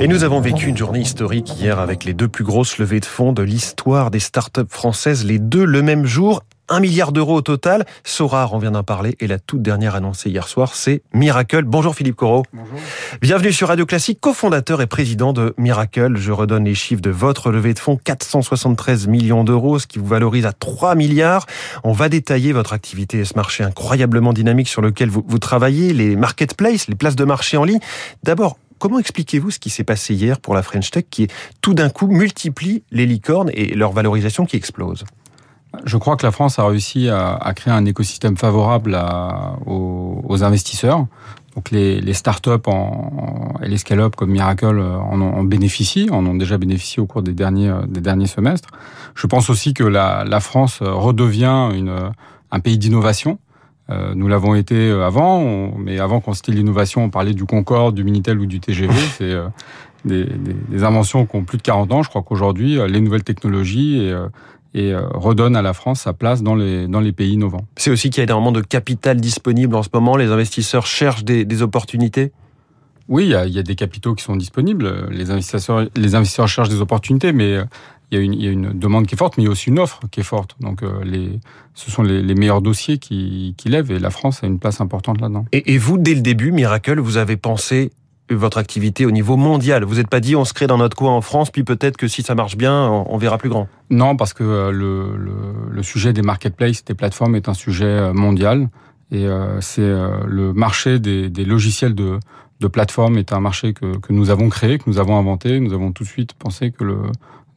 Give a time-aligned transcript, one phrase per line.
[0.00, 3.04] Et nous avons vécu une journée historique hier avec les deux plus grosses levées de
[3.04, 6.42] fonds de l'histoire des startups françaises, les deux le même jour.
[6.68, 7.84] Un milliard d'euros au total.
[8.04, 11.64] Sorar, on vient d'en parler, et la toute dernière annoncée hier soir, c'est Miracle.
[11.64, 12.44] Bonjour Philippe Corot.
[12.52, 12.78] Bonjour.
[13.20, 16.16] Bienvenue sur Radio Classique, cofondateur et président de Miracle.
[16.16, 20.06] Je redonne les chiffres de votre levée de fonds, 473 millions d'euros, ce qui vous
[20.06, 21.46] valorise à 3 milliards.
[21.84, 25.92] On va détailler votre activité et ce marché incroyablement dynamique sur lequel vous, vous travaillez,
[25.92, 27.80] les marketplaces, les places de marché en ligne.
[28.22, 31.28] D'abord, Comment expliquez-vous ce qui s'est passé hier pour la French Tech qui,
[31.60, 35.04] tout d'un coup, multiplie les licornes et leur valorisation qui explose?
[35.84, 40.22] Je crois que la France a réussi à, à créer un écosystème favorable à, aux,
[40.24, 41.06] aux, investisseurs.
[41.54, 46.34] Donc les, les startups en, et les scale-up comme Miracle en, en, bénéficient, en ont
[46.34, 48.68] déjà bénéficié au cours des derniers, des derniers semestres.
[49.14, 52.12] Je pense aussi que la, la France redevient une,
[52.50, 53.38] un pays d'innovation.
[53.90, 57.94] Euh, nous l'avons été avant, on, mais avant qu'on citait l'innovation, on parlait du Concorde,
[57.94, 58.94] du Minitel ou du TGV.
[59.18, 59.48] C'est euh,
[60.04, 62.02] des, des, des, inventions qui ont plus de 40 ans.
[62.02, 64.14] Je crois qu'aujourd'hui, euh, les nouvelles technologies et,
[64.74, 67.66] et redonnent à la France sa place dans les, dans les pays innovants.
[67.76, 70.16] C'est aussi qu'il y a énormément de capital disponible en ce moment.
[70.16, 72.32] Les investisseurs cherchent des, des opportunités
[73.08, 75.08] oui, il y, a, il y, a, des capitaux qui sont disponibles.
[75.10, 77.58] Les investisseurs, les investisseurs cherchent des opportunités, mais
[78.12, 79.48] il y, a une, il y a une demande qui est forte, mais il y
[79.48, 80.56] a aussi une offre qui est forte.
[80.60, 81.40] Donc, euh, les,
[81.74, 84.80] ce sont les, les, meilleurs dossiers qui, qui lèvent et la France a une place
[84.80, 85.46] importante là-dedans.
[85.52, 87.90] Et, et, vous, dès le début, Miracle, vous avez pensé
[88.30, 89.84] votre activité au niveau mondial.
[89.84, 92.08] Vous n'êtes pas dit on se crée dans notre coin en France, puis peut-être que
[92.08, 93.68] si ça marche bien, on, verra plus grand.
[93.90, 98.68] Non, parce que euh, le, sujet des marketplaces, des plateformes est un sujet euh, mondial.
[99.10, 102.18] Et euh, c'est le marché des logiciels de,
[102.62, 105.60] de plateforme est un marché que, que, nous avons créé, que nous avons inventé.
[105.60, 106.96] Nous avons tout de suite pensé que le,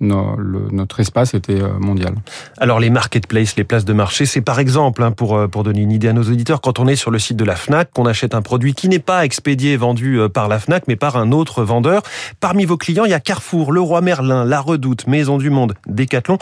[0.00, 2.14] no, le, notre espace était euh, mondial.
[2.58, 5.80] Alors les marketplaces, les places de marché, c'est par exemple, hein, pour, euh, pour donner
[5.80, 8.06] une idée à nos auditeurs, quand on est sur le site de la FNAC, qu'on
[8.06, 11.32] achète un produit qui n'est pas expédié, vendu euh, par la FNAC, mais par un
[11.32, 12.02] autre vendeur.
[12.40, 16.38] Parmi vos clients, il y a Carrefour, Leroy Merlin, La Redoute, Maison du Monde, Decathlon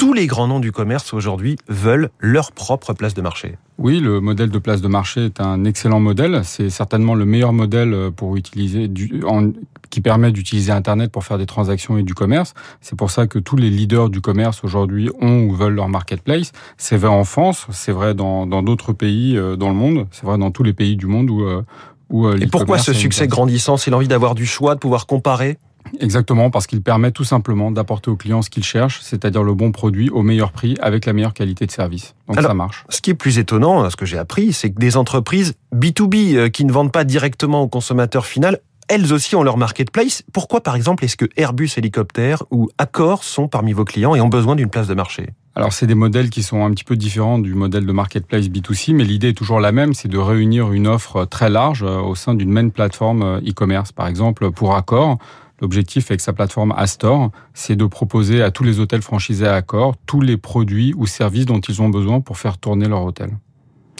[0.00, 3.58] tous les grands noms du commerce aujourd'hui veulent leur propre place de marché.
[3.76, 6.40] Oui, le modèle de place de marché est un excellent modèle.
[6.42, 9.50] C'est certainement le meilleur modèle pour utiliser, du, en,
[9.90, 12.54] qui permet d'utiliser Internet pour faire des transactions et du commerce.
[12.80, 16.52] C'est pour ça que tous les leaders du commerce aujourd'hui ont ou veulent leur marketplace.
[16.78, 20.38] C'est vrai en France, c'est vrai dans d'autres pays euh, dans le monde, c'est vrai
[20.38, 21.42] dans tous les pays du monde où...
[21.44, 21.62] euh,
[22.08, 25.58] où et pourquoi ce succès grandissant C'est l'envie d'avoir du choix, de pouvoir comparer?
[25.98, 29.72] Exactement, parce qu'il permet tout simplement d'apporter aux clients ce qu'ils cherchent, c'est-à-dire le bon
[29.72, 32.14] produit au meilleur prix avec la meilleure qualité de service.
[32.28, 32.84] Donc Alors, ça marche.
[32.88, 36.48] Ce qui est plus étonnant, ce que j'ai appris, c'est que des entreprises B2B euh,
[36.48, 40.24] qui ne vendent pas directement au consommateur final elles aussi ont leur marketplace.
[40.32, 44.28] Pourquoi, par exemple, est-ce que Airbus Hélicoptère ou Accor sont parmi vos clients et ont
[44.28, 45.28] besoin d'une place de marché?
[45.54, 48.94] Alors c'est des modèles qui sont un petit peu différents du modèle de marketplace B2C,
[48.94, 52.14] mais l'idée est toujours la même, c'est de réunir une offre très large euh, au
[52.14, 53.92] sein d'une même plateforme euh, e-commerce.
[53.92, 55.18] Par exemple, pour Accor,
[55.60, 59.94] L'objectif avec sa plateforme Astor, c'est de proposer à tous les hôtels franchisés à Accor
[60.06, 63.30] tous les produits ou services dont ils ont besoin pour faire tourner leur hôtel.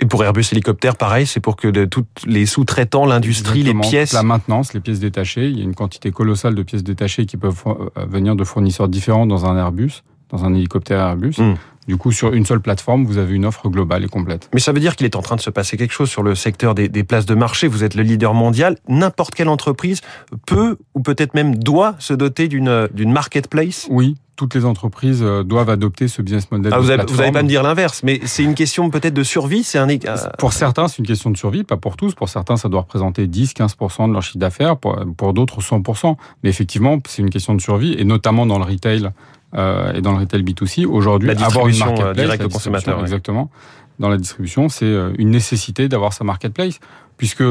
[0.00, 4.12] Et pour Airbus Hélicoptère, pareil, c'est pour que de, tous les sous-traitants, l'industrie, les pièces...
[4.12, 5.48] La maintenance, les pièces détachées.
[5.48, 7.62] Il y a une quantité colossale de pièces détachées qui peuvent
[7.96, 11.34] venir de fournisseurs différents dans un Airbus, dans un hélicoptère Airbus.
[11.38, 11.54] Mmh.
[11.86, 14.48] Du coup, sur une seule plateforme, vous avez une offre globale et complète.
[14.54, 16.34] Mais ça veut dire qu'il est en train de se passer quelque chose sur le
[16.34, 17.68] secteur des, des places de marché.
[17.68, 18.78] Vous êtes le leader mondial.
[18.88, 20.00] N'importe quelle entreprise
[20.46, 23.86] peut ou peut-être même doit se doter d'une d'une marketplace?
[23.90, 26.72] Oui, toutes les entreprises doivent adopter ce business model.
[26.74, 29.22] Ah, vous, avez, vous allez pas me dire l'inverse, mais c'est une question peut-être de
[29.22, 29.62] survie.
[29.62, 29.86] C'est un
[30.38, 32.14] pour certains, c'est une question de survie, pas pour tous.
[32.14, 34.76] Pour certains, ça doit représenter 10-15% de leur chiffre d'affaires.
[34.76, 36.16] Pour, pour d'autres, 100%.
[36.42, 39.10] Mais effectivement, c'est une question de survie, et notamment dans le retail
[39.54, 40.86] euh, et dans le retail B2C.
[40.86, 43.50] Aujourd'hui, avoir une marketplace, direct au consommateur, exactement.
[44.00, 46.80] Dans la distribution, c'est une nécessité d'avoir sa marketplace,
[47.16, 47.44] puisque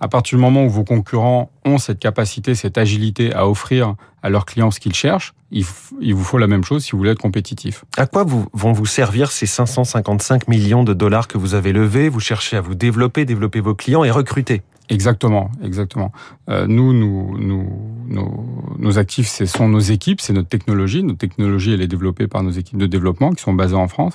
[0.00, 4.30] à partir du moment où vos concurrents ont cette capacité, cette agilité à offrir à
[4.30, 5.64] leurs clients ce qu'ils cherchent, il,
[6.00, 7.84] il, vous faut la même chose si vous voulez être compétitif.
[7.96, 12.08] À quoi vous, vont vous servir ces 555 millions de dollars que vous avez levés?
[12.08, 14.62] Vous cherchez à vous développer, développer vos clients et recruter.
[14.90, 16.12] Exactement, exactement.
[16.48, 17.68] Euh, nous, nous, nous,
[18.08, 18.46] nos,
[18.78, 21.02] nos actifs, ce sont nos équipes, c'est notre technologie.
[21.02, 24.14] Notre technologie, elle est développée par nos équipes de développement qui sont basées en France.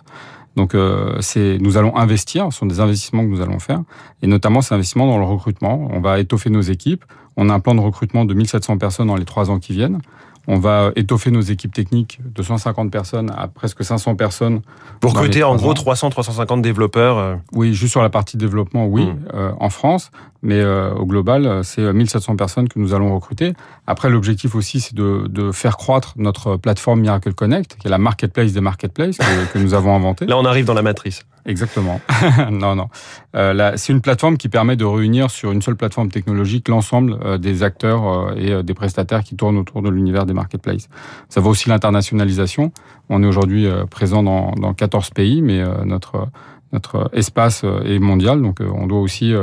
[0.55, 3.81] Donc, euh, c'est, nous allons investir, ce sont des investissements que nous allons faire,
[4.21, 5.87] et notamment ces investissements dans le recrutement.
[5.91, 7.05] On va étoffer nos équipes.
[7.37, 9.99] On a un plan de recrutement de 1700 personnes dans les trois ans qui viennent.
[10.47, 14.61] On va étoffer nos équipes techniques de 150 personnes à presque 500 personnes.
[14.99, 17.35] Pour recruter en gros 300-350 développeurs euh...
[17.53, 19.17] Oui, juste sur la partie développement, oui, mmh.
[19.33, 20.11] euh, en France.
[20.41, 23.53] Mais euh, au global, c'est 1700 personnes que nous allons recruter.
[23.87, 27.97] Après, l'objectif aussi, c'est de, de, faire croître notre plateforme Miracle Connect, qui est la
[27.97, 30.25] marketplace des marketplaces que, que nous avons inventée.
[30.25, 31.25] Là, on arrive dans la matrice.
[31.45, 31.99] Exactement.
[32.51, 32.87] non, non.
[33.35, 37.37] Euh, c'est une plateforme qui permet de réunir sur une seule plateforme technologique l'ensemble euh,
[37.37, 40.87] des acteurs euh, et euh, des prestataires qui tournent autour de l'univers des marketplaces.
[41.27, 42.71] Ça vaut aussi l'internationalisation.
[43.09, 46.29] On est aujourd'hui présent dans, dans 14 pays, mais notre
[46.71, 49.33] notre espace est mondial, donc on doit aussi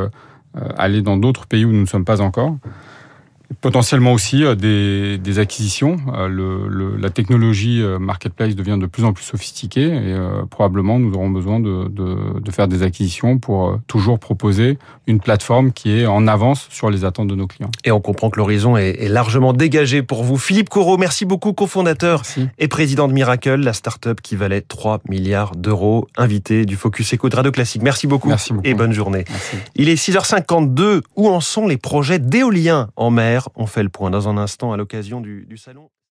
[0.77, 2.57] aller dans d'autres pays où nous ne sommes pas encore.
[3.61, 5.97] Potentiellement aussi euh, des, des acquisitions.
[6.15, 10.17] Euh, le, le, la technologie euh, marketplace devient de plus en plus sophistiquée et
[10.51, 15.73] probablement nous aurons besoin de, de, de, faire des acquisitions pour toujours proposer une plateforme
[15.73, 17.71] qui est en avance sur les attentes de nos clients.
[17.85, 20.39] Et on comprend que l'horizon est, est, largement dégagé pour vous.
[20.39, 22.23] Philippe Corot, merci beaucoup, cofondateur
[22.59, 27.29] et président de Miracle, la start-up qui valait 3 milliards d'euros, invité du Focus Eco
[27.29, 27.83] de Radio Classique.
[27.83, 28.67] Merci beaucoup, merci beaucoup.
[28.67, 29.25] et bonne journée.
[29.29, 29.57] Merci.
[29.75, 31.01] Il est 6h52.
[31.17, 33.40] Où en sont les projets d'éolien en mer?
[33.55, 35.91] On fait le point dans un instant à l'occasion du, salon.